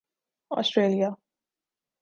[0.51, 1.09] Australia